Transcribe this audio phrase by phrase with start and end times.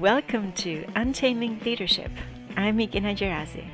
[0.00, 2.10] Welcome to Untaming Leadership.
[2.56, 3.68] I'm Igina Gerazi.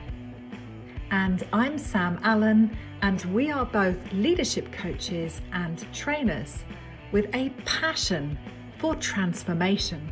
[1.13, 6.65] And I'm Sam Allen, and we are both leadership coaches and trainers
[7.13, 8.37] with a passion
[8.79, 10.11] for transformation.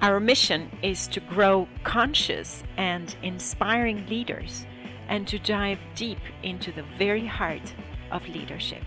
[0.00, 4.64] Our mission is to grow conscious and inspiring leaders
[5.08, 7.74] and to dive deep into the very heart
[8.12, 8.84] of leadership.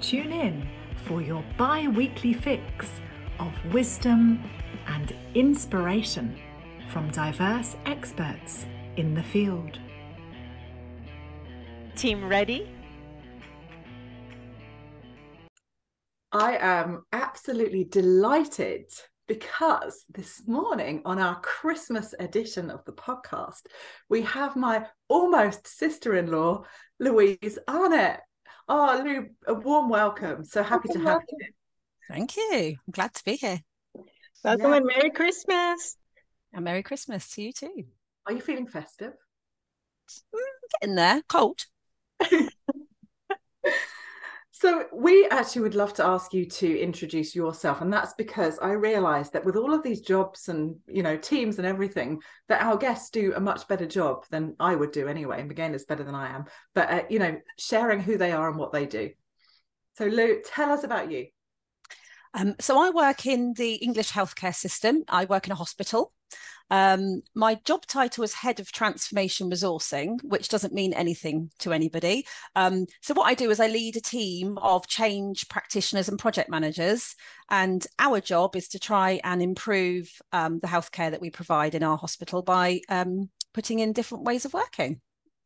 [0.00, 0.68] Tune in
[1.04, 3.00] for your bi weekly fix
[3.38, 4.42] of wisdom
[4.86, 6.38] and inspiration
[6.92, 9.78] from diverse experts in the field.
[11.96, 12.70] Team ready?
[16.32, 18.90] I am absolutely delighted
[19.26, 23.62] because this morning on our Christmas edition of the podcast,
[24.08, 26.62] we have my almost sister in law,
[27.00, 28.20] Louise Arnett.
[28.68, 30.44] Oh, Lou, a warm welcome.
[30.44, 31.46] So happy to have you.
[32.08, 32.76] Thank you.
[32.86, 33.60] I'm glad to be here.
[34.44, 34.76] Welcome yeah.
[34.76, 35.96] and Merry Christmas.
[36.52, 37.84] And Merry Christmas to you too.
[38.26, 39.12] Are you feeling festive?
[40.34, 40.40] Mm,
[40.80, 41.22] getting there.
[41.28, 41.66] Cold.
[44.52, 48.70] so we actually would love to ask you to introduce yourself and that's because i
[48.70, 52.78] realized that with all of these jobs and you know teams and everything that our
[52.78, 56.04] guests do a much better job than i would do anyway and again it's better
[56.04, 59.10] than i am but uh, you know sharing who they are and what they do
[59.98, 61.26] so lou tell us about you
[62.36, 65.04] um, so I work in the English healthcare system.
[65.08, 66.12] I work in a hospital.
[66.70, 72.26] Um, my job title is head of transformation resourcing, which doesn't mean anything to anybody.
[72.54, 76.50] Um, so what I do is I lead a team of change practitioners and project
[76.50, 77.14] managers,
[77.50, 81.82] and our job is to try and improve um, the healthcare that we provide in
[81.82, 85.00] our hospital by um, putting in different ways of working.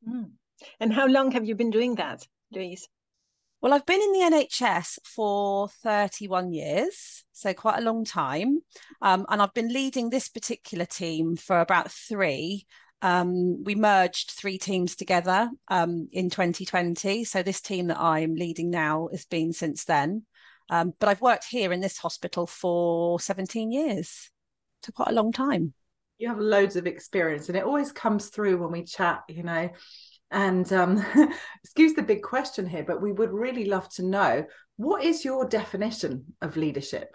[0.08, 0.30] Mm.
[0.80, 2.88] And how long have you been doing that, Louise?
[3.62, 8.60] Well, I've been in the NHS for 31 years, so quite a long time.
[9.02, 12.66] Um, and I've been leading this particular team for about three.
[13.02, 17.24] Um, we merged three teams together um, in 2020.
[17.24, 20.24] So this team that I'm leading now has been since then.
[20.70, 24.30] Um, but I've worked here in this hospital for 17 years,
[24.82, 25.74] so quite a long time.
[26.16, 29.68] You have loads of experience, and it always comes through when we chat, you know
[30.30, 31.04] and um,
[31.64, 34.46] excuse the big question here, but we would really love to know
[34.76, 37.14] what is your definition of leadership?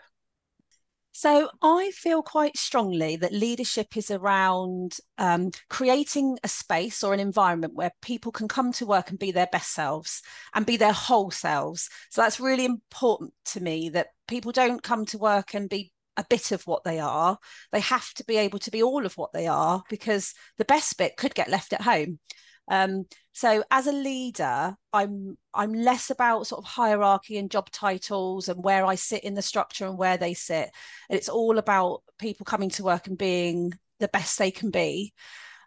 [1.18, 7.22] So I feel quite strongly that leadership is around um, creating a space or an
[7.22, 10.22] environment where people can come to work and be their best selves
[10.54, 11.90] and be their whole selves.
[12.10, 16.26] So that's really important to me that people don't come to work and be a
[16.30, 17.38] bit of what they are.
[17.72, 20.98] They have to be able to be all of what they are because the best
[20.98, 22.20] bit could get left at home.
[22.68, 28.50] Um, so as a leader, I'm I'm less about sort of hierarchy and job titles
[28.50, 30.70] and where I sit in the structure and where they sit.
[31.10, 35.14] And it's all about people coming to work and being the best they can be.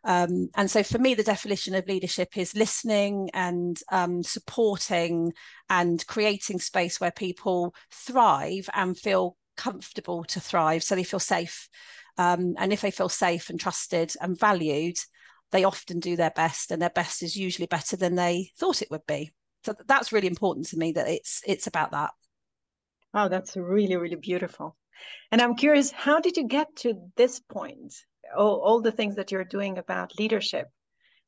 [0.04, 5.32] Um, and so for me, the definition of leadership is listening and um, supporting
[5.68, 10.82] and creating space where people thrive and feel comfortable to thrive.
[10.82, 11.68] So they feel safe.
[12.16, 14.98] Um, and if they feel safe and trusted and valued,
[15.50, 18.90] they often do their best and their best is usually better than they thought it
[18.90, 19.32] would be.
[19.64, 22.10] So that's really important to me that it's it's about that.
[23.14, 24.76] Oh that's really really beautiful.
[25.30, 27.94] And i'm curious how did you get to this point?
[28.36, 30.68] All, all the things that you're doing about leadership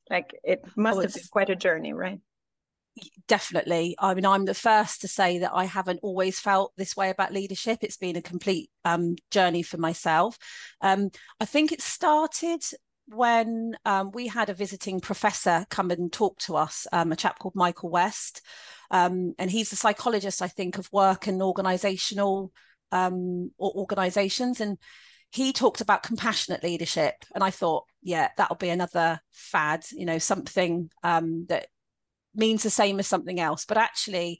[0.09, 2.19] like it must oh, have been quite a journey right?
[3.27, 3.95] Definitely.
[3.99, 7.33] I mean i'm the first to say that i haven't always felt this way about
[7.33, 7.79] leadership.
[7.81, 10.37] It's been a complete um, journey for myself.
[10.81, 11.09] Um,
[11.39, 12.63] i think it started
[13.07, 17.39] when um, we had a visiting professor come and talk to us, um, a chap
[17.39, 18.41] called Michael West.
[18.89, 22.51] Um, and he's a psychologist, I think, of work and organizational
[22.91, 24.61] um, or organizations.
[24.61, 24.77] And
[25.31, 27.15] he talked about compassionate leadership.
[27.33, 31.67] And I thought, yeah, that'll be another fad, you know, something um, that
[32.35, 33.65] means the same as something else.
[33.65, 34.39] But actually,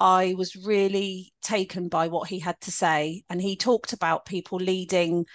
[0.00, 3.22] I was really taken by what he had to say.
[3.28, 5.26] And he talked about people leading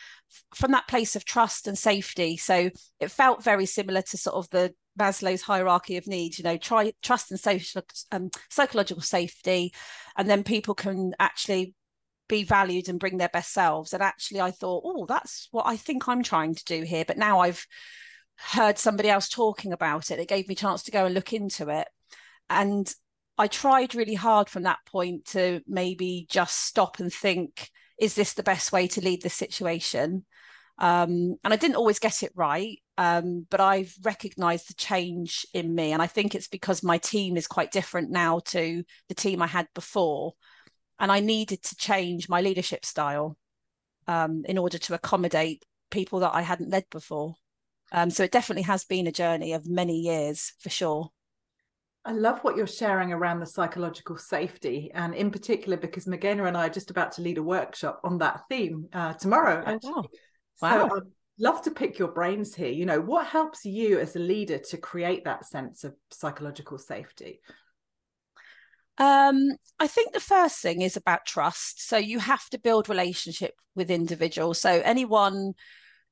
[0.56, 2.36] from that place of trust and safety.
[2.36, 6.58] So it felt very similar to sort of the Maslow's hierarchy of needs, you know,
[6.58, 9.74] try trust and social um, psychological safety,
[10.18, 11.74] and then people can actually
[12.28, 13.94] be valued and bring their best selves.
[13.94, 17.04] And actually, I thought, oh, that's what I think I'm trying to do here.
[17.06, 17.66] But now I've
[18.38, 20.20] heard somebody else talking about it.
[20.20, 21.88] It gave me a chance to go and look into it.
[22.50, 22.92] And
[23.38, 28.34] I tried really hard from that point to maybe just stop and think is this
[28.34, 30.26] the best way to lead this situation?
[30.80, 35.74] Um, and I didn't always get it right, um, but I've recognized the change in
[35.74, 35.94] me.
[35.94, 39.48] And I think it's because my team is quite different now to the team I
[39.48, 40.34] had before.
[41.00, 43.38] And I needed to change my leadership style.
[44.08, 47.36] um, in order to accommodate people that I hadn't led before.
[47.92, 51.12] Um, so it definitely has been a journey of many years for sure.
[52.06, 56.56] I love what you're sharing around the psychological safety, and in particular because Magena and
[56.56, 59.64] I are just about to lead a workshop on that theme uh, tomorrow.
[59.66, 60.06] Oh, wow.
[60.62, 60.88] wow.
[60.88, 62.70] So I'd love to pick your brains here.
[62.70, 67.42] You know, what helps you as a leader to create that sense of psychological safety?
[69.00, 71.88] Um, I think the first thing is about trust.
[71.88, 74.62] So you have to build relationship with individuals.
[74.62, 75.54] So anyone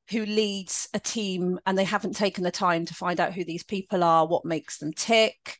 [0.10, 3.64] who leads a team and they haven't taken the time to find out who these
[3.64, 5.60] people are, what makes them tick,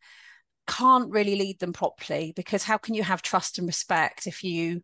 [0.68, 4.82] can't really lead them properly because how can you have trust and respect if you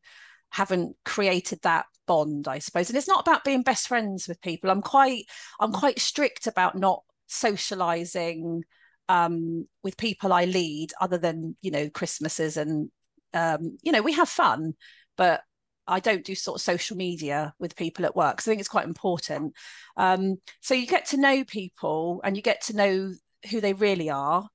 [0.52, 4.70] haven't created that bond i suppose and it's not about being best friends with people
[4.70, 5.26] i'm quite
[5.60, 8.64] i'm quite strict about not socializing
[9.10, 12.90] um, with people i lead other than you know christmases and
[13.34, 14.74] um, you know we have fun
[15.18, 15.42] but
[15.90, 18.40] I don't do sort of social media with people at work.
[18.40, 19.54] So I think it's quite important.
[19.98, 23.14] Um, so you get to know people and you get to know
[23.50, 24.48] who they really are.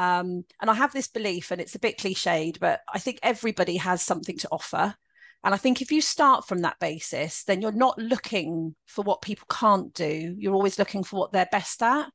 [0.00, 3.76] Um, and I have this belief, and it's a bit cliched, but I think everybody
[3.76, 4.94] has something to offer.
[5.44, 9.20] And I think if you start from that basis, then you're not looking for what
[9.20, 10.34] people can't do.
[10.38, 12.06] You're always looking for what they're best at.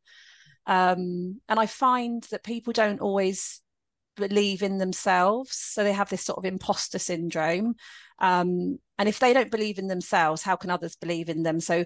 [0.66, 3.62] Um, and I find that people don't always
[4.18, 5.56] believe in themselves.
[5.56, 7.76] So they have this sort of imposter syndrome.
[8.18, 11.60] Um, and if they don't believe in themselves, how can others believe in them?
[11.60, 11.86] So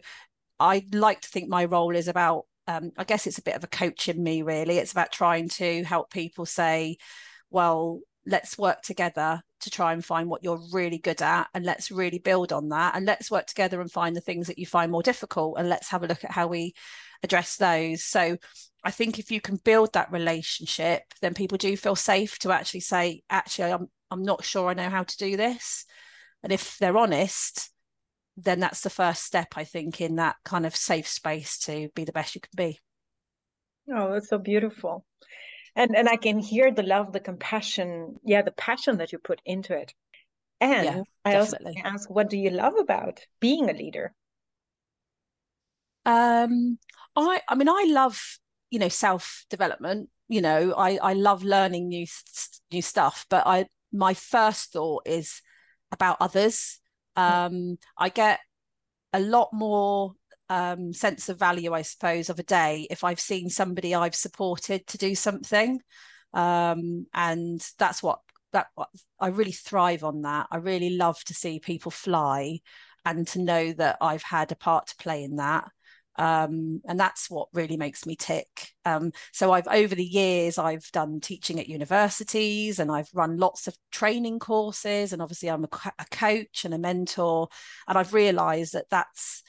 [0.61, 3.63] I like to think my role is about, um, I guess it's a bit of
[3.63, 4.77] a coach in me, really.
[4.77, 6.97] It's about trying to help people say,
[7.49, 11.89] well, let's work together to try and find what you're really good at and let's
[11.89, 14.91] really build on that and let's work together and find the things that you find
[14.91, 16.73] more difficult and let's have a look at how we
[17.23, 18.37] address those so
[18.83, 22.79] i think if you can build that relationship then people do feel safe to actually
[22.79, 25.85] say actually i'm i'm not sure i know how to do this
[26.43, 27.71] and if they're honest
[28.43, 32.03] then that's the first step i think in that kind of safe space to be
[32.03, 32.79] the best you can be
[33.93, 35.05] oh that's so beautiful
[35.75, 39.41] and and i can hear the love the compassion yeah the passion that you put
[39.45, 39.93] into it
[40.61, 41.75] and yeah, i definitely.
[41.77, 44.13] also ask what do you love about being a leader
[46.05, 46.77] um
[47.15, 48.39] i i mean i love
[48.69, 52.05] you know self development you know i i love learning new
[52.71, 55.41] new stuff but i my first thought is
[55.91, 56.79] about others.
[57.15, 58.39] Um i get
[59.13, 60.13] a lot more
[60.49, 64.85] um, sense of value, I suppose, of a day if I've seen somebody I've supported
[64.87, 65.79] to do something.
[66.33, 68.19] Um, and that's what
[68.51, 68.67] that
[69.19, 70.47] I really thrive on that.
[70.51, 72.59] I really love to see people fly
[73.05, 75.69] and to know that I've had a part to play in that.
[76.19, 78.73] Um, and that's what really makes me tick.
[78.83, 83.67] Um, so I've over the years I've done teaching at universities and I've run lots
[83.67, 87.47] of training courses and obviously I'm a, a coach and a mentor
[87.87, 89.43] and I've realised that that's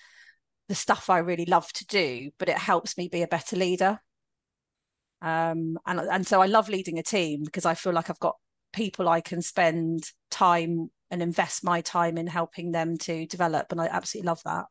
[0.69, 3.99] the stuff I really love to do, but it helps me be a better leader.
[5.23, 8.37] Um, and and so I love leading a team because I feel like I've got
[8.73, 13.81] people I can spend time and invest my time in helping them to develop, and
[13.81, 14.67] I absolutely love that.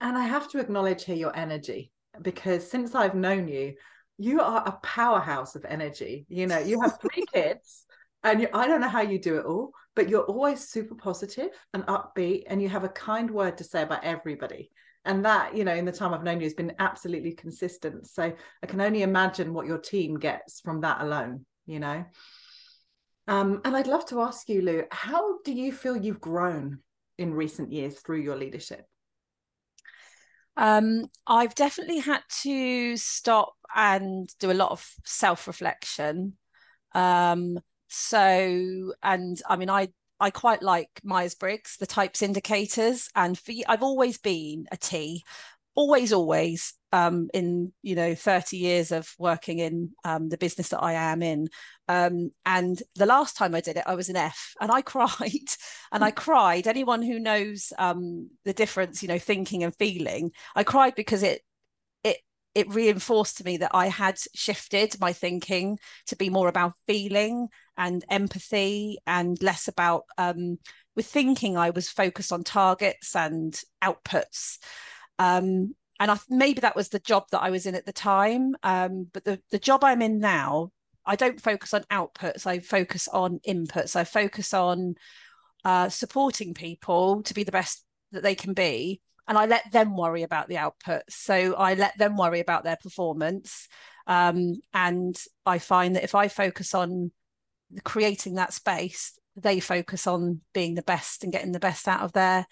[0.00, 3.74] And I have to acknowledge here your energy because since I've known you,
[4.18, 6.26] you are a powerhouse of energy.
[6.28, 7.86] You know, you have three kids,
[8.22, 11.50] and you, I don't know how you do it all, but you're always super positive
[11.72, 14.70] and upbeat and you have a kind word to say about everybody.
[15.06, 18.06] And that you know in the time i've known you has been absolutely consistent.
[18.06, 22.04] So i can only imagine what your team gets from that alone you know?
[23.28, 26.80] Um, and i'd love to ask you lou how do you feel you've grown
[27.16, 28.84] in recent years through your leadership
[30.60, 36.34] um, I've definitely had to stop and do a lot of self reflection.
[36.92, 39.88] Um, so, and I mean, I
[40.20, 45.24] I quite like Myers Briggs, the types indicators, and for I've always been a T,
[45.74, 46.74] always, always.
[46.92, 51.22] Um, in you know 30 years of working in um, the business that I am
[51.22, 51.48] in,
[51.90, 55.50] um, and the last time I did it, I was an F, and I cried,
[55.90, 56.68] and I cried.
[56.68, 61.42] Anyone who knows um, the difference, you know, thinking and feeling, I cried because it
[62.04, 62.18] it
[62.54, 67.48] it reinforced to me that I had shifted my thinking to be more about feeling
[67.76, 70.58] and empathy and less about um,
[70.94, 74.58] with thinking I was focused on targets and outputs.
[75.18, 78.54] Um, and I, maybe that was the job that I was in at the time.
[78.62, 80.70] Um, but the, the job I'm in now,
[81.10, 82.46] I don't focus on outputs.
[82.46, 83.96] I focus on inputs.
[83.96, 84.94] I focus on
[85.64, 89.96] uh, supporting people to be the best that they can be and I let them
[89.96, 91.02] worry about the output.
[91.08, 93.68] So I let them worry about their performance.
[94.06, 97.12] Um, and I find that if I focus on
[97.84, 102.12] creating that space, they focus on being the best and getting the best out of
[102.12, 102.44] their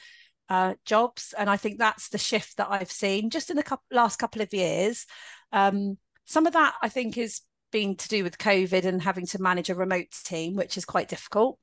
[0.48, 1.34] uh, jobs.
[1.36, 4.42] And I think that's the shift that I've seen just in the couple, last couple
[4.42, 5.04] of years.
[5.52, 9.42] Um, some of that I think is being to do with COVID and having to
[9.42, 11.58] manage a remote team, which is quite difficult.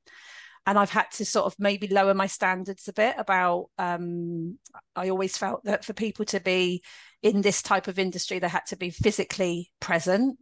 [0.68, 3.68] And I've had to sort of maybe lower my standards a bit about.
[3.78, 4.58] Um,
[4.96, 6.82] I always felt that for people to be
[7.22, 10.40] in this type of industry, they had to be physically present.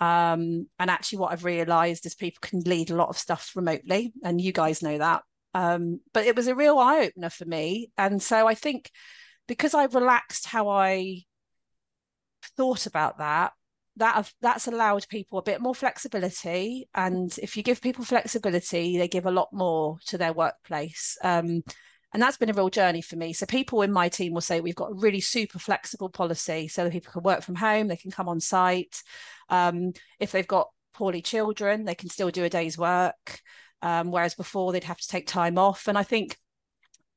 [0.00, 4.12] Um, and actually, what I've realised is people can lead a lot of stuff remotely,
[4.24, 5.22] and you guys know that.
[5.54, 8.90] Um, but it was a real eye opener for me, and so I think
[9.46, 11.22] because I relaxed how I
[12.56, 13.52] thought about that,
[13.96, 19.08] that that's allowed people a bit more flexibility and if you give people flexibility they
[19.08, 21.16] give a lot more to their workplace.
[21.22, 21.62] Um,
[22.14, 23.32] and that's been a real journey for me.
[23.32, 26.84] So people in my team will say we've got a really super flexible policy so
[26.84, 29.02] that people can work from home they can come on site.
[29.48, 33.40] Um, if they've got poorly children they can still do a day's work.
[33.82, 35.88] Um, whereas before they'd have to take time off.
[35.88, 36.38] And i think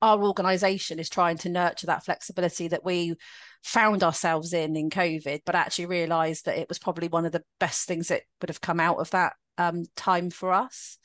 [0.01, 3.15] our organization is trying to nurture that flexibility that we
[3.63, 7.43] found ourselves in in COVID, but actually realised that it was probably one of the
[7.59, 10.97] best things that would have come out of that um, time for us.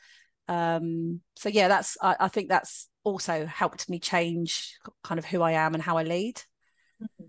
[0.48, 5.42] Um, so yeah, that's I, I, think that's also helped me change kind of who
[5.42, 6.36] I am and how I lead.
[7.00, 7.26] Mm-hmm.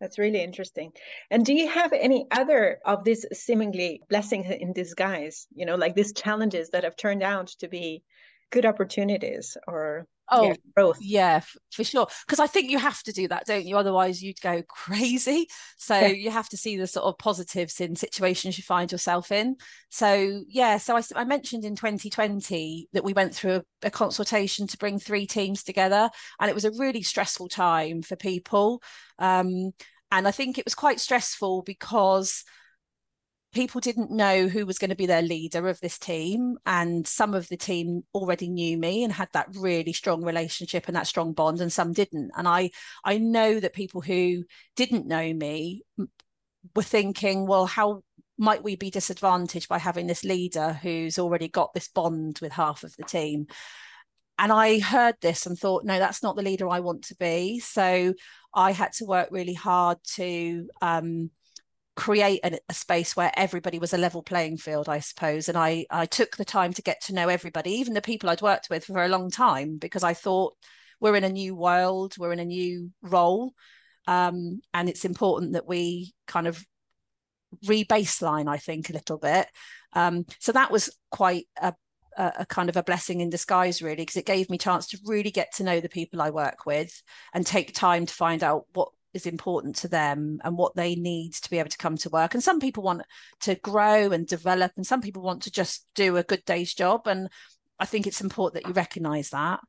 [0.00, 0.92] That's really interesting.
[1.30, 5.46] And do you have any other of these seemingly blessings in disguise?
[5.52, 8.04] You know, like these challenges that have turned out to be
[8.50, 10.98] good opportunities or Oh, yeah, both.
[11.00, 11.40] Yeah,
[11.72, 12.06] for sure.
[12.26, 13.76] Because I think you have to do that, don't you?
[13.78, 15.48] Otherwise, you'd go crazy.
[15.78, 16.08] So yeah.
[16.08, 19.56] you have to see the sort of positives in situations you find yourself in.
[19.90, 24.66] So yeah, so I, I mentioned in 2020 that we went through a, a consultation
[24.66, 28.82] to bring three teams together, and it was a really stressful time for people.
[29.18, 29.72] Um,
[30.10, 32.44] and I think it was quite stressful because
[33.52, 37.34] people didn't know who was going to be their leader of this team and some
[37.34, 41.32] of the team already knew me and had that really strong relationship and that strong
[41.32, 42.70] bond and some didn't and i
[43.04, 44.44] i know that people who
[44.76, 45.82] didn't know me
[46.76, 48.02] were thinking well how
[48.36, 52.84] might we be disadvantaged by having this leader who's already got this bond with half
[52.84, 53.46] of the team
[54.38, 57.58] and I heard this and thought, no, that's not the leader I want to be.
[57.58, 58.14] So
[58.54, 61.32] I had to work really hard to um,
[61.98, 65.48] create a, a, space where everybody was a level playing field, I suppose.
[65.48, 68.40] And I I took the time to get to know everybody, even the people I'd
[68.40, 70.54] worked with for a long time, because I thought
[71.00, 73.52] we're in a new world, we're in a new role,
[74.06, 76.64] um, and it's important that we kind of
[77.66, 79.48] re-baseline, I think, a little bit.
[79.92, 81.74] Um, so that was quite a,
[82.16, 84.98] a, kind of a blessing in disguise, really, because it gave me a chance to
[85.04, 87.02] really get to know the people I work with
[87.34, 91.34] and take time to find out what is important to them and what they need
[91.34, 92.34] to be able to come to work.
[92.34, 93.02] And some people want
[93.40, 97.06] to grow and develop, and some people want to just do a good day's job.
[97.06, 97.28] And
[97.78, 99.60] I think it's important that you recognize that.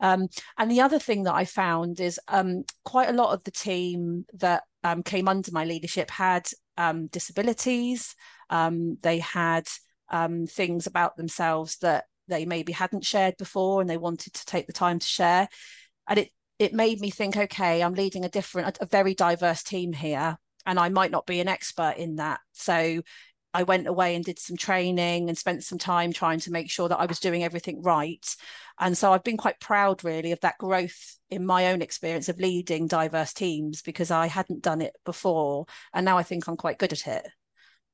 [0.00, 3.50] Um, and the other thing that I found is um, quite a lot of the
[3.50, 8.14] team that um, came under my leadership had um, disabilities.
[8.50, 9.68] Um, they had
[10.10, 14.66] um, things about themselves that they maybe hadn't shared before and they wanted to take
[14.66, 15.48] the time to share.
[16.08, 19.92] And it it made me think, okay, I'm leading a different, a, very diverse team
[19.92, 22.40] here, and I might not be an expert in that.
[22.52, 23.02] So
[23.52, 26.88] I went away and did some training and spent some time trying to make sure
[26.88, 28.24] that I was doing everything right.
[28.80, 32.40] And so I've been quite proud, really, of that growth in my own experience of
[32.40, 35.66] leading diverse teams because I hadn't done it before.
[35.92, 37.28] And now I think I'm quite good at it.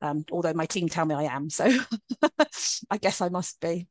[0.03, 1.51] Um, although my team tell me I am.
[1.51, 1.71] So
[2.91, 3.87] I guess I must be.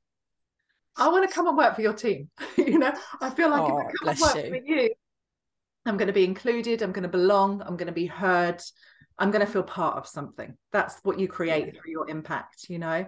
[0.97, 2.29] I want to come and work for your team.
[2.57, 4.49] you know, I feel like oh, if I oh, come and work you.
[4.49, 4.89] for you,
[5.85, 6.81] I'm going to be included.
[6.81, 7.61] I'm going to belong.
[7.61, 8.61] I'm going to be heard.
[9.17, 10.55] I'm going to feel part of something.
[10.71, 11.71] That's what you create yeah.
[11.71, 13.05] through your impact, you know.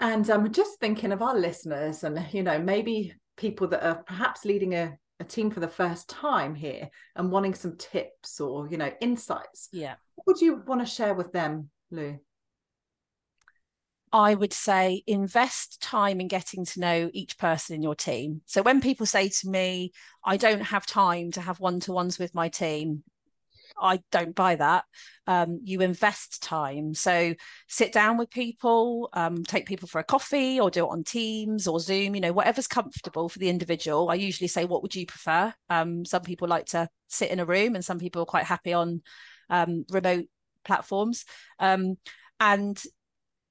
[0.00, 4.44] And I'm just thinking of our listeners and, you know, maybe people that are perhaps
[4.44, 8.76] leading a, a team for the first time here and wanting some tips or, you
[8.76, 9.68] know, insights.
[9.72, 9.94] Yeah.
[10.14, 12.18] What would you want to share with them, Lou?
[14.12, 18.42] I would say invest time in getting to know each person in your team.
[18.46, 19.92] So when people say to me,
[20.24, 23.02] I don't have time to have one to ones with my team,
[23.80, 24.84] I don't buy that.
[25.26, 26.94] Um, you invest time.
[26.94, 27.34] So
[27.68, 31.66] sit down with people, um, take people for a coffee or do it on Teams
[31.66, 34.10] or Zoom, you know, whatever's comfortable for the individual.
[34.10, 35.52] I usually say, what would you prefer?
[35.68, 38.72] Um, some people like to sit in a room and some people are quite happy
[38.72, 39.02] on
[39.50, 40.26] um, remote
[40.64, 41.24] platforms.
[41.58, 41.96] Um,
[42.40, 42.80] and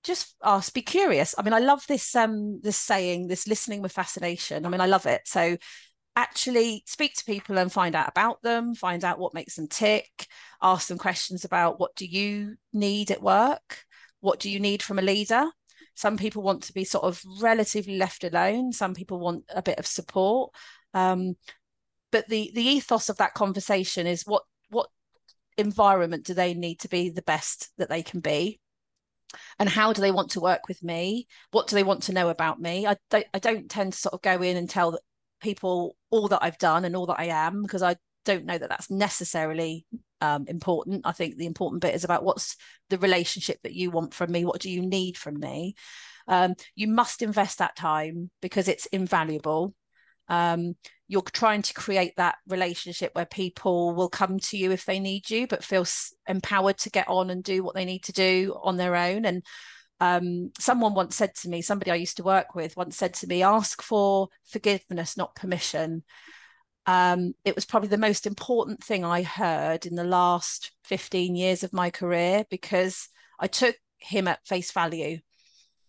[0.04, 1.36] just ask be curious.
[1.38, 4.66] I mean i love this um this saying this listening with fascination.
[4.66, 5.22] I mean i love it.
[5.26, 5.58] So
[6.16, 10.26] actually speak to people and find out about them find out what makes them tick
[10.64, 13.86] ask them questions about what do you need at work?
[14.20, 15.46] What do you need from a leader?
[15.96, 18.72] Some people want to be sort of relatively left alone.
[18.72, 20.54] Some people want a bit of support.
[20.94, 21.36] Um,
[22.12, 24.90] but the the ethos of that conversation is what what
[25.58, 28.60] environment do they need to be the best that they can be
[29.60, 31.28] and how do they want to work with me?
[31.52, 32.88] What do they want to know about me?
[32.88, 35.00] I don't i don't tend to sort of go in and tell
[35.40, 38.70] people all that i've done and all that i am because i don't know that
[38.70, 39.86] that's necessarily
[40.22, 41.02] um, important.
[41.06, 42.56] I think the important bit is about what's
[42.90, 44.46] the relationship that you want from me.
[44.46, 45.76] What do you need from me?
[46.28, 49.74] Um, you must invest that time because it's invaluable.
[50.28, 50.76] Um,
[51.08, 55.30] you're trying to create that relationship where people will come to you if they need
[55.30, 55.86] you but feel
[56.28, 59.26] empowered to get on and do what they need to do on their own.
[59.26, 59.44] And
[60.00, 63.28] um, someone once said to me somebody i used to work with once said to
[63.28, 66.04] me ask for forgiveness not permission.
[66.86, 71.64] Um, it was probably the most important thing i heard in the last 15 years
[71.64, 73.10] of my career because
[73.40, 75.18] i took him at face value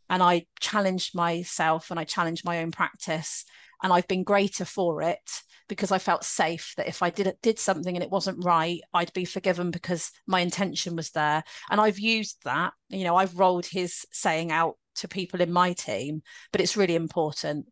[0.08, 3.44] and i challenged myself and i challenged my own practice
[3.82, 5.30] and I've been greater for it
[5.68, 9.12] because I felt safe that if I did did something and it wasn't right, I'd
[9.12, 11.44] be forgiven because my intention was there.
[11.70, 15.74] And I've used that, you know, I've rolled his saying out to people in my
[15.74, 17.66] team, but it's really important.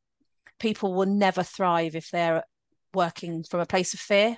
[0.61, 2.45] People will never thrive if they're
[2.95, 4.37] working from a place of fear.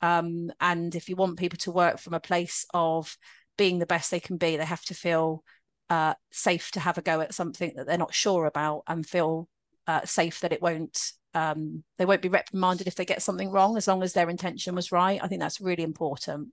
[0.00, 3.16] Um, and if you want people to work from a place of
[3.56, 5.44] being the best they can be, they have to feel
[5.90, 9.48] uh, safe to have a go at something that they're not sure about and feel
[9.86, 13.76] uh, safe that it won't um, they won't be reprimanded if they get something wrong
[13.76, 15.20] as long as their intention was right.
[15.22, 16.48] I think that's really important.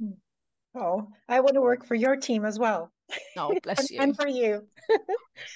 [0.00, 0.12] Hmm.
[0.74, 2.90] oh i want to work for your team as well.
[3.36, 4.00] Oh bless you.
[4.00, 4.66] and for you.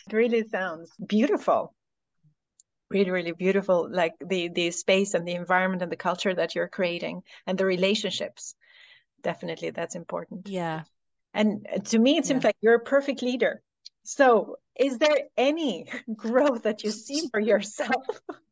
[0.09, 1.75] It really sounds beautiful.
[2.91, 6.69] Really really beautiful like the the space and the environment and the culture that you're
[6.69, 8.55] creating and the relationships.
[9.23, 10.49] Definitely that's important.
[10.49, 10.83] Yeah.
[11.35, 12.49] And to me it seems yeah.
[12.49, 13.63] like you're a perfect leader
[14.09, 15.85] so, is there any
[16.17, 17.93] growth that you see for yourself?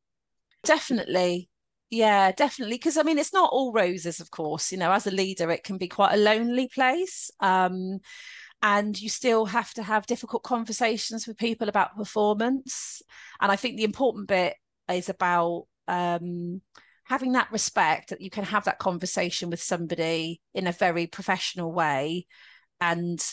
[0.64, 1.48] Definitely.
[1.88, 2.74] Yeah, definitely.
[2.74, 4.70] Because I mean, it's not all roses, of course.
[4.70, 7.30] You know, as a leader, it can be quite a lonely place.
[7.40, 8.00] Um,
[8.60, 13.00] and you still have to have difficult conversations with people about performance.
[13.40, 14.56] And I think the important bit
[14.92, 16.60] is about um,
[17.04, 21.72] having that respect that you can have that conversation with somebody in a very professional
[21.72, 22.26] way
[22.78, 23.24] and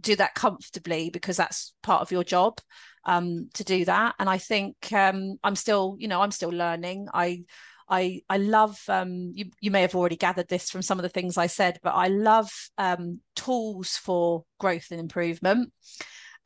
[0.00, 2.58] do that comfortably because that's part of your job
[3.04, 4.14] um, to do that.
[4.18, 7.08] And I think um, I'm still, you know, I'm still learning.
[7.12, 7.44] I
[7.88, 11.08] I I love um, you you may have already gathered this from some of the
[11.08, 15.72] things I said, but I love um, tools for growth and improvement.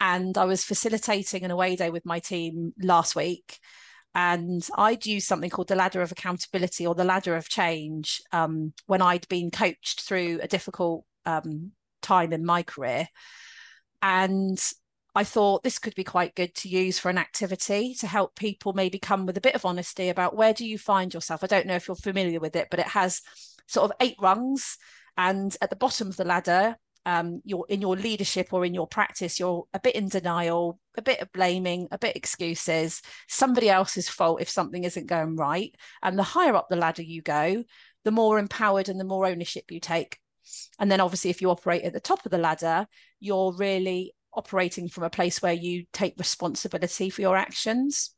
[0.01, 3.59] And I was facilitating an away day with my team last week.
[4.15, 8.73] And I'd use something called the ladder of accountability or the ladder of change um,
[8.87, 11.73] when I'd been coached through a difficult um,
[12.07, 13.09] time in my career.
[14.03, 14.59] And
[15.15, 18.75] I thought this could be quite good to use for an activity to help people
[18.75, 21.43] maybe come with a bit of honesty about where do you find yourself.
[21.43, 23.23] I don't know if you're familiar with it, but it has
[23.67, 24.77] sort of eight rungs.
[25.17, 28.87] And at the bottom of the ladder, um, you're in your leadership or in your
[28.87, 34.09] practice, you're a bit in denial, a bit of blaming, a bit excuses, somebody else's
[34.09, 35.75] fault if something isn't going right.
[36.03, 37.65] And the higher up the ladder you go,
[38.05, 40.19] the more empowered and the more ownership you take.
[40.79, 42.87] And then obviously, if you operate at the top of the ladder,
[43.21, 48.11] you're really operating from a place where you take responsibility for your actions.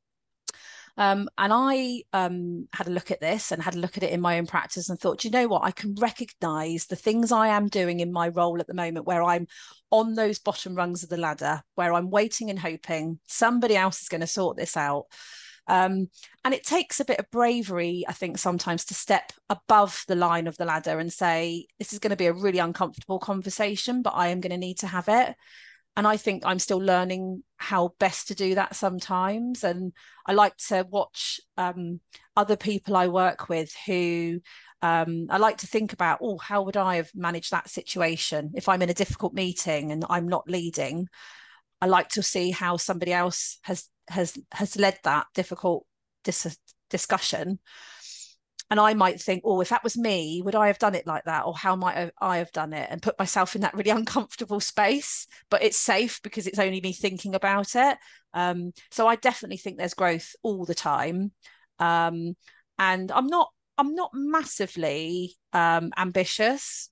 [0.99, 4.11] Um, and I um, had a look at this and had a look at it
[4.11, 7.49] in my own practice and thought, you know what, I can recognize the things I
[7.49, 9.47] am doing in my role at the moment where I'm
[9.93, 14.09] on those bottom rungs of the ladder, where I'm waiting and hoping somebody else is
[14.09, 15.05] going to sort this out.
[15.69, 16.09] Um,
[16.45, 20.47] and it takes a bit of bravery, I think, sometimes to step above the line
[20.47, 24.15] of the ladder and say, this is going to be a really uncomfortable conversation, but
[24.15, 25.37] I am going to need to have it.
[25.97, 29.65] And I think I'm still learning how best to do that sometimes.
[29.65, 29.93] And
[30.25, 32.01] I like to watch um,
[32.37, 34.41] other people I work with who
[34.81, 38.69] um, I like to think about, oh, how would I have managed that situation if
[38.69, 41.09] I'm in a difficult meeting and I'm not leading?
[41.81, 45.87] I like to see how somebody else has has has led that difficult
[46.25, 46.59] dis-
[46.91, 47.59] discussion.
[48.71, 51.25] And i might think oh if that was me would i have done it like
[51.25, 51.47] that?
[51.47, 52.89] Or how might i have done it?
[52.91, 55.27] and put myself in that really uncomfortable space.
[55.51, 57.99] But it's safe because it's only me thinking about it.
[58.35, 61.33] Um, so i definitely think there's growth all the time.
[61.79, 62.37] Um,
[62.79, 66.91] and i'm not i'm not massively um, ambitious.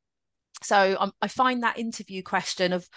[0.62, 2.88] So i find that interview question of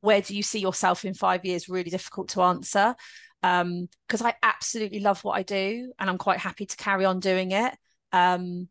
[0.00, 2.94] where do you see yourself in five years really difficult to answer
[3.42, 7.20] um because I absolutely love what I do and I'm quite happy to carry on
[7.20, 7.74] doing it
[8.12, 8.68] um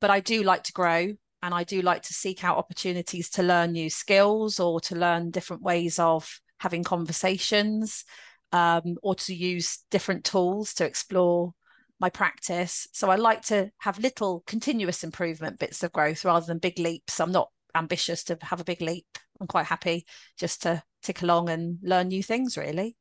[0.00, 1.08] but I do like to grow
[1.42, 5.30] and I do like to seek out opportunities to learn new skills or to learn
[5.30, 8.04] different ways of having conversations
[8.52, 11.52] um or to use different tools to explore
[11.98, 12.86] my practice.
[12.92, 17.20] So I like to have little continuous improvement bits of growth rather than big leaps.
[17.20, 19.06] I'm not ambitious to have a big leap.
[19.40, 20.06] I'm quite happy
[20.38, 22.96] just to tick along and learn new things, really.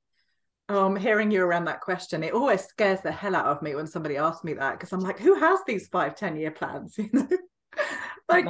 [0.68, 3.86] Um, hearing you around that question, it always scares the hell out of me when
[3.86, 6.98] somebody asks me that because I'm like, who has these five, 10 year plans?
[7.00, 7.28] You know?
[8.30, 8.46] like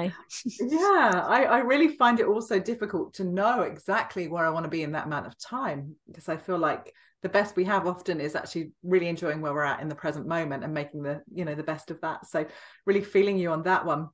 [0.59, 4.69] yeah I, I really find it also difficult to know exactly where i want to
[4.69, 8.21] be in that amount of time because i feel like the best we have often
[8.21, 11.43] is actually really enjoying where we're at in the present moment and making the you
[11.43, 12.45] know the best of that so
[12.85, 14.09] really feeling you on that one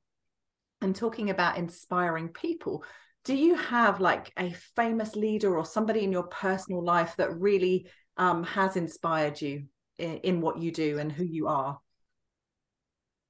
[0.80, 2.82] and talking about inspiring people
[3.24, 7.86] do you have like a famous leader or somebody in your personal life that really
[8.16, 9.64] um, has inspired you
[9.98, 11.78] in, in what you do and who you are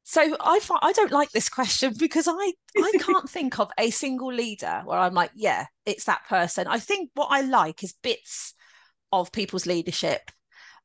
[0.04, 4.32] so I I don't like this question because I I can't think of a single
[4.32, 6.66] leader where I'm like, yeah, it's that person.
[6.66, 8.54] I think what I like is bits
[9.12, 10.30] of people's leadership.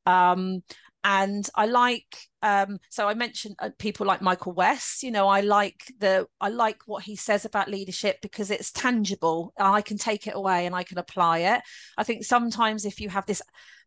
[0.05, 0.61] Um,
[1.07, 5.03] and I like um, so I mentioned uh, people like Michael West.
[5.03, 9.53] You know, I like the I like what he says about leadership because it's tangible.
[9.57, 11.61] I can take it away and I can apply it.
[11.97, 13.41] I think sometimes if you have this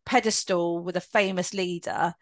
[0.07, 2.15] pedestal with a famous leader,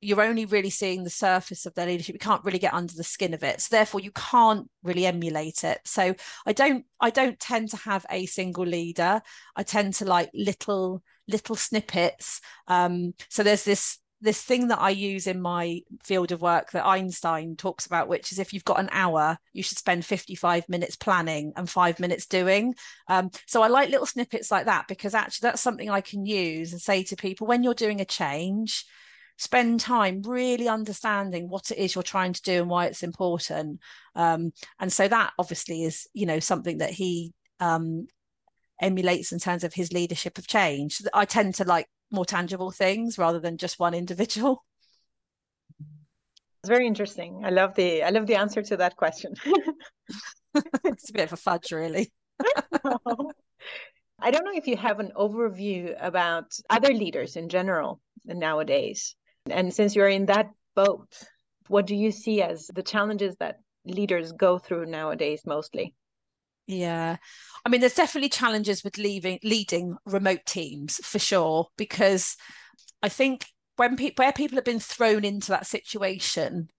[0.00, 3.04] you're only really seeing the surface of their leadership you can't really get under the
[3.04, 7.40] skin of it so therefore you can't really emulate it so i don't i don't
[7.40, 9.22] tend to have a single leader
[9.56, 14.90] i tend to like little little snippets um, so there's this this thing that I
[14.90, 18.80] use in my field of work that Einstein talks about, which is if you've got
[18.80, 22.74] an hour, you should spend 55 minutes planning and five minutes doing.
[23.06, 26.72] Um, so I like little snippets like that because actually that's something I can use
[26.72, 28.86] and say to people when you're doing a change,
[29.36, 33.80] spend time really understanding what it is you're trying to do and why it's important
[34.14, 38.06] um, and so that obviously is you know something that he um,
[38.80, 43.18] emulates in terms of his leadership of change i tend to like more tangible things
[43.18, 44.64] rather than just one individual
[45.80, 49.34] it's very interesting i love the i love the answer to that question
[50.84, 52.12] it's a bit of a fudge really
[54.20, 59.16] I don't know if you have an overview about other leaders in general nowadays.
[59.50, 61.08] And since you're in that boat,
[61.68, 65.94] what do you see as the challenges that leaders go through nowadays mostly?
[66.66, 67.16] Yeah.
[67.64, 72.36] I mean, there's definitely challenges with leaving leading remote teams for sure, because
[73.02, 73.46] I think
[73.76, 76.70] when people where people have been thrown into that situation,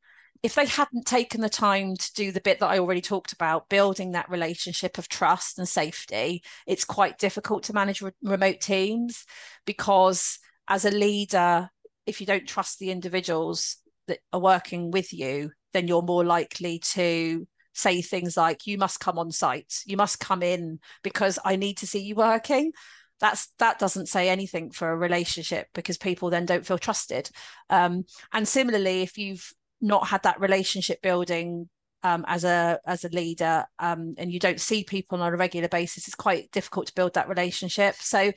[0.43, 3.69] if they hadn't taken the time to do the bit that I already talked about,
[3.69, 9.26] building that relationship of trust and safety, it's quite difficult to manage re- remote teams
[9.65, 11.69] because as a leader,
[12.06, 16.80] if you don't trust the individuals that are working with you, then you're more likely
[16.80, 21.55] to say things like, you must come on site, you must come in because I
[21.55, 22.71] need to see you working.
[23.19, 27.29] That's that doesn't say anything for a relationship because people then don't feel trusted.
[27.69, 31.69] Um, and similarly, if you've not had that relationship building
[32.03, 35.69] um, as a as a leader um, and you don't see people on a regular
[35.69, 37.95] basis, it's quite difficult to build that relationship.
[37.95, 38.31] So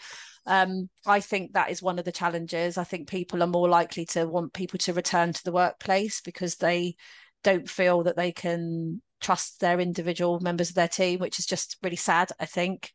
[0.46, 2.78] um, I think that is one of the challenges.
[2.78, 6.56] I think people are more likely to want people to return to the workplace because
[6.56, 6.96] they
[7.44, 11.76] don't feel that they can trust their individual members of their team, which is just
[11.82, 12.92] really sad, I think.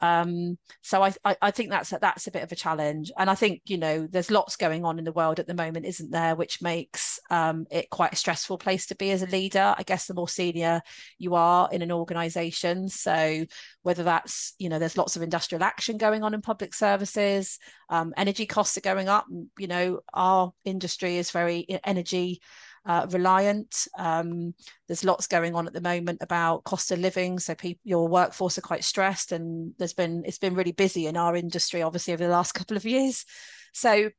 [0.00, 3.30] Um, so I, I, I think that's a, that's a bit of a challenge, and
[3.30, 6.10] I think you know there's lots going on in the world at the moment, isn't
[6.10, 9.74] there, which makes um, it quite a stressful place to be as a leader.
[9.76, 10.82] I guess the more senior
[11.18, 13.44] you are in an organisation, so
[13.82, 18.12] whether that's you know there's lots of industrial action going on in public services, um,
[18.16, 19.26] energy costs are going up.
[19.58, 22.40] You know our industry is very energy
[22.86, 23.88] uh, reliant.
[23.98, 24.54] Um,
[24.86, 28.58] there's lots going on at the moment about cost of living, so people, your workforce
[28.58, 32.24] are quite stressed, and there's been it's been really busy in our industry, obviously over
[32.24, 33.24] the last couple of years.
[33.72, 34.10] So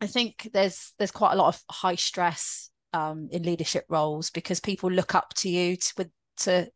[0.00, 4.60] I think there's there's quite a lot of high stress um, in leadership roles because
[4.60, 6.68] people look up to you to to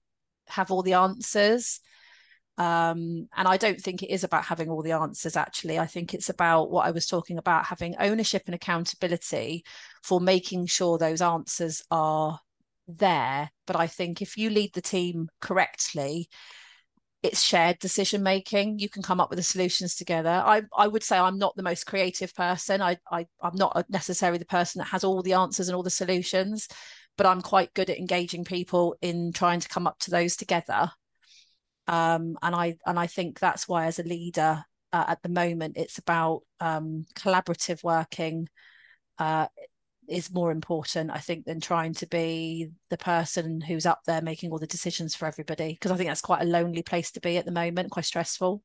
[0.48, 1.80] have all the answers
[2.56, 5.78] um, and I don't think it is about having all the answers, actually.
[5.78, 9.64] I think it's about what I was talking about having ownership and accountability
[10.04, 12.38] for making sure those answers are
[12.86, 13.50] there.
[13.66, 16.28] But I think if you lead the team correctly,
[17.24, 18.78] it's shared decision making.
[18.78, 20.42] You can come up with the solutions together.
[20.44, 22.82] I, I would say I'm not the most creative person.
[22.82, 25.90] I, I I'm not necessarily the person that has all the answers and all the
[25.90, 26.68] solutions,
[27.16, 30.90] but I'm quite good at engaging people in trying to come up to those together
[31.86, 35.76] um, and I and I think that's why as a leader uh, at the moment
[35.76, 38.48] it's about um, collaborative working
[39.18, 39.46] uh,
[40.08, 44.50] is more important I think than trying to be the person who's up there making
[44.50, 47.36] all the decisions for everybody because I think that's quite a lonely place to be
[47.36, 48.62] at the moment quite stressful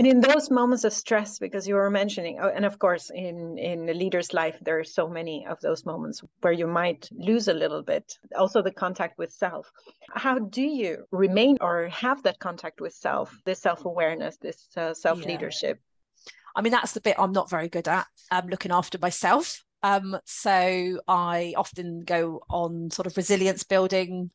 [0.00, 3.58] and in those moments of stress because you were mentioning oh, and of course in
[3.58, 7.48] in a leader's life there are so many of those moments where you might lose
[7.48, 8.18] a little bit.
[8.34, 9.70] Also the contact with self.
[10.14, 15.76] How do you remain or have that contact with self this self-awareness this uh, self-leadership?
[15.78, 16.22] Yeah.
[16.56, 19.62] i mean that's the bit i'm not very good at um, looking after myself.
[19.82, 24.30] Um, so i often go on sort of resilience building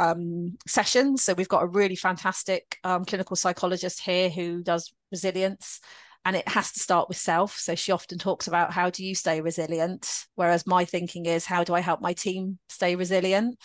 [0.00, 1.22] um, sessions.
[1.22, 5.80] So we've got a really fantastic um, clinical psychologist here who does resilience,
[6.24, 7.58] and it has to start with self.
[7.58, 11.64] So she often talks about how do you stay resilient, whereas my thinking is how
[11.64, 13.58] do I help my team stay resilient.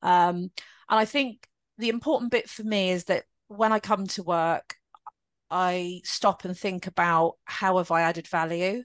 [0.00, 0.50] Um,
[0.88, 4.76] and I think the important bit for me is that when I come to work,
[5.50, 8.84] I stop and think about how have I added value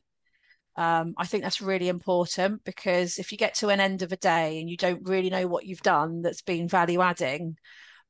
[0.78, 4.18] um, I think that's really important because if you get to an end of a
[4.18, 7.58] day and you don't really know what you've done that's been value adding,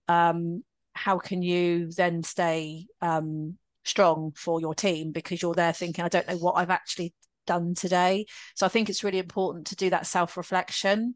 [0.10, 6.04] um, how can you then stay um, strong for your team because you're there thinking,
[6.04, 7.14] I don't know what I've actually
[7.46, 8.26] done today.
[8.56, 11.16] So I think it's really important to do that self reflection.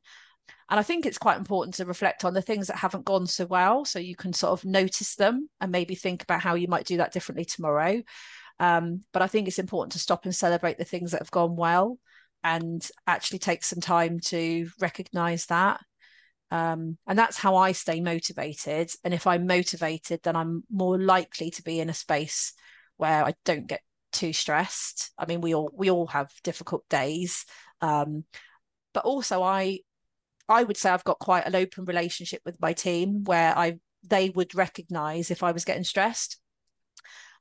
[0.69, 3.45] And I think it's quite important to reflect on the things that haven't gone so
[3.45, 6.85] well so you can sort of notice them and maybe think about how you might
[6.85, 8.01] do that differently tomorrow.
[8.61, 11.55] Um, but I think it's important to stop and celebrate the things that have gone
[11.55, 11.97] well
[12.43, 15.81] and actually take some time to recognize that.
[16.51, 18.91] Um, and that's how I stay motivated.
[19.03, 22.53] And if I'm motivated, then I'm more likely to be in a space
[22.97, 25.11] where I don't get too stressed.
[25.17, 27.45] I mean, we all we all have difficult days,
[27.81, 28.25] um,
[28.93, 29.79] but also I
[30.47, 34.29] I would say I've got quite an open relationship with my team where I they
[34.29, 36.37] would recognize if I was getting stressed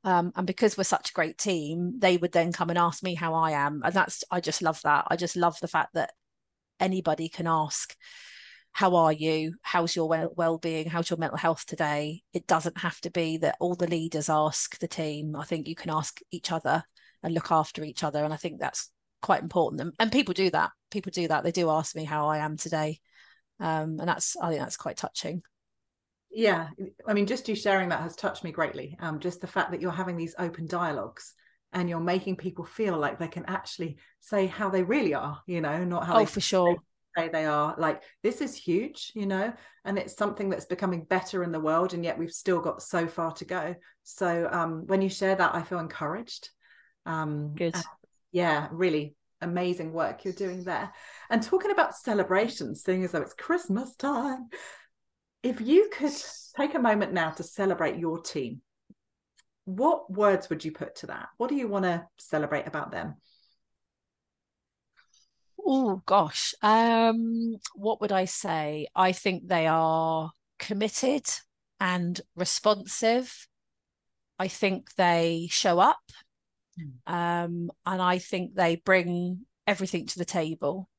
[0.03, 3.13] um, and because we're such a great team, they would then come and ask me
[3.13, 3.81] how I am.
[3.83, 5.05] And that's, I just love that.
[5.09, 6.11] I just love the fact that
[6.79, 7.95] anybody can ask,
[8.71, 9.55] how are you?
[9.61, 10.87] How's your well being?
[10.87, 12.23] How's your mental health today?
[12.33, 15.35] It doesn't have to be that all the leaders ask the team.
[15.35, 16.83] I think you can ask each other
[17.21, 18.23] and look after each other.
[18.23, 18.89] And I think that's
[19.21, 19.81] quite important.
[19.81, 20.71] And, and people do that.
[20.89, 21.43] People do that.
[21.43, 22.99] They do ask me how I am today.
[23.59, 25.43] Um, and that's, I think that's quite touching
[26.33, 26.69] yeah
[27.07, 29.81] i mean just you sharing that has touched me greatly um just the fact that
[29.81, 31.33] you're having these open dialogues
[31.73, 35.61] and you're making people feel like they can actually say how they really are you
[35.61, 36.75] know not how oh for sure.
[37.17, 37.75] say they are.
[37.77, 39.53] Like this is huge you know
[39.85, 43.07] and it's something that's becoming better in the world and yet we've still got so
[43.07, 43.75] far to go.
[44.03, 46.49] So um when you share that i feel encouraged.
[47.05, 47.75] Um good.
[48.31, 50.91] yeah really amazing work you're doing there.
[51.29, 54.49] And talking about celebrations seeing as though it's christmas time
[55.43, 56.13] if you could
[56.55, 58.61] take a moment now to celebrate your team,
[59.65, 61.29] what words would you put to that?
[61.37, 63.15] What do you want to celebrate about them?
[65.63, 68.87] Oh gosh, um, what would I say?
[68.95, 71.27] I think they are committed
[71.79, 73.47] and responsive.
[74.39, 76.01] I think they show up,
[76.79, 77.11] mm.
[77.11, 80.89] um, and I think they bring everything to the table.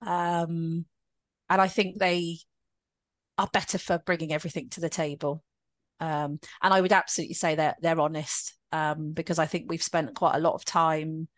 [0.00, 0.86] Um,
[1.50, 2.38] and I think they
[3.38, 5.42] are better for bringing everything to the table.
[6.00, 10.14] Um, and I would absolutely say that they're honest um, because I think we've spent
[10.14, 11.28] quite a lot of time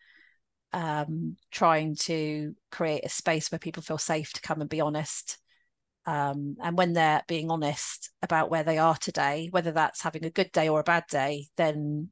[0.72, 5.38] um, trying to create a space where people feel safe to come and be honest.
[6.06, 10.30] Um, and when they're being honest about where they are today, whether that's having a
[10.30, 12.10] good day or a bad day, then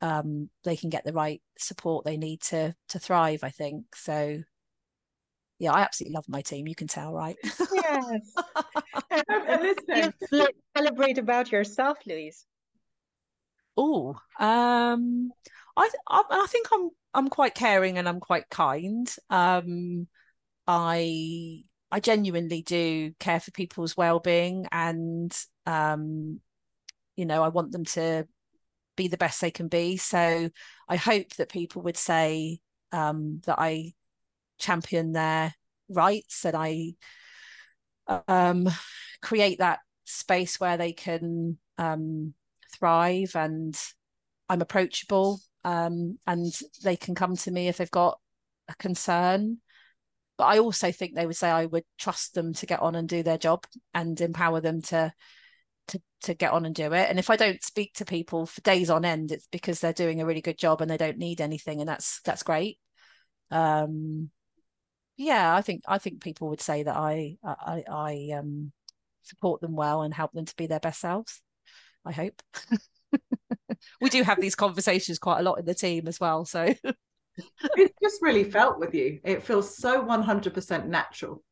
[0.00, 3.40] um, they can get the right support they need to to thrive.
[3.42, 4.42] I think so
[5.60, 6.66] yeah, I absolutely love my team.
[6.66, 7.36] You can tell, right?
[7.72, 8.34] Yes.
[10.32, 12.46] you celebrate about yourself, Louise.
[13.76, 15.30] Oh, um,
[15.76, 19.14] I, I, I think I'm I'm quite caring and I'm quite kind.
[19.28, 20.08] Um,
[20.66, 26.40] I I genuinely do care for people's well-being and um,
[27.16, 28.26] you know, I want them to
[28.96, 29.98] be the best they can be.
[29.98, 30.48] So
[30.88, 32.60] I hope that people would say
[32.92, 33.92] um, that I
[34.60, 35.54] champion their
[35.88, 36.92] rights and I
[38.28, 38.68] um,
[39.22, 42.34] create that space where they can um,
[42.78, 43.78] thrive and
[44.48, 48.18] I'm approachable um, and they can come to me if they've got
[48.68, 49.58] a concern.
[50.36, 53.08] But I also think they would say I would trust them to get on and
[53.08, 55.12] do their job and empower them to
[55.88, 57.10] to to get on and do it.
[57.10, 60.20] And if I don't speak to people for days on end, it's because they're doing
[60.20, 62.78] a really good job and they don't need anything, and that's that's great.
[63.50, 64.30] Um,
[65.20, 68.72] yeah, I think I think people would say that I I, I um,
[69.22, 71.42] support them well and help them to be their best selves.
[72.06, 72.42] I hope.
[74.00, 76.46] we do have these conversations quite a lot in the team as well.
[76.46, 76.74] So
[77.76, 79.20] it just really felt with you.
[79.22, 81.42] It feels so 100% natural.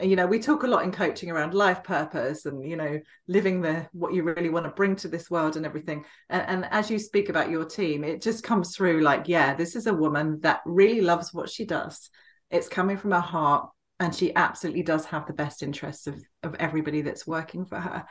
[0.00, 3.60] you know we talk a lot in coaching around life purpose and you know living
[3.60, 6.90] the what you really want to bring to this world and everything and, and, as
[6.90, 10.40] you speak about your team it just comes through like yeah this is a woman
[10.40, 12.10] that really loves what she does
[12.52, 16.54] it's coming from her heart and she absolutely does have the best interests of of
[16.56, 18.04] everybody that's working for her.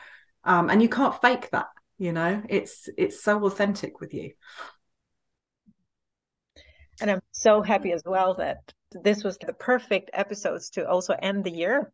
[0.43, 1.67] Um, and you can't fake that
[2.01, 2.41] you know?
[2.49, 4.31] It's it's so authentic with you.
[6.99, 11.43] And i'm so happy as well that this was the perfect episodes to also end
[11.43, 11.91] the year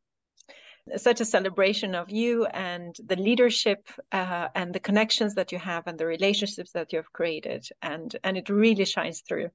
[0.96, 5.88] such a celebration of you and the leadership uh, and the connections that you have
[5.88, 7.68] and the relationships that you have created.
[7.82, 9.50] And and it really shines through.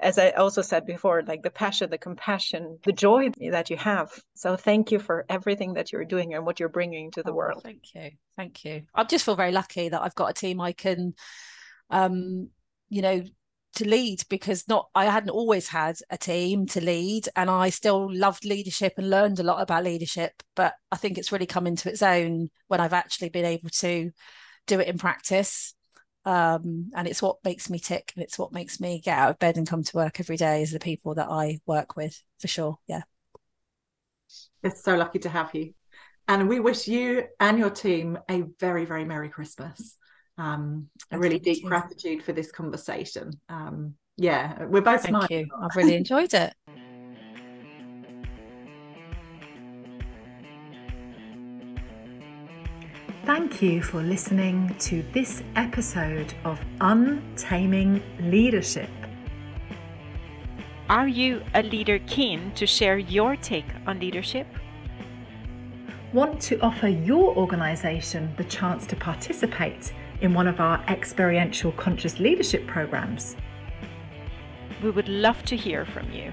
[0.00, 4.10] As i also said before like the passion the compassion the joy that you have.
[4.34, 7.34] So thank you for everything that you're doing and what you're bringing to the oh,
[7.34, 7.62] world.
[7.62, 8.10] thank you.
[8.36, 8.82] Thank you.
[8.94, 11.14] I just feel very lucky that i've got a team i can
[11.90, 12.48] um
[12.88, 13.22] you know
[13.74, 18.12] to lead because not I hadn't always had a team to lead and I still
[18.12, 21.88] loved leadership and learned a lot about leadership but I think it's really come into
[21.88, 24.10] its own when I've actually been able to
[24.66, 25.74] do it in practice.
[26.26, 29.38] Um, and it's what makes me tick and it's what makes me get out of
[29.38, 32.48] bed and come to work every day is the people that I work with for
[32.48, 32.78] sure.
[32.86, 33.02] Yeah.
[34.62, 35.74] It's so lucky to have you.
[36.26, 39.98] And we wish you and your team a very very merry christmas
[40.38, 41.68] um, a really deep you.
[41.68, 43.32] gratitude for this conversation.
[43.48, 45.28] Um, yeah, we're both Thank smiling.
[45.30, 45.46] you.
[45.60, 46.54] I've really enjoyed it.
[53.24, 58.90] Thank you for listening to this episode of Untaming Leadership.
[60.90, 64.46] Are you a leader keen to share your take on leadership?
[66.12, 72.18] Want to offer your organisation the chance to participate in one of our experiential conscious
[72.20, 73.36] leadership programs?
[74.82, 76.32] We would love to hear from you.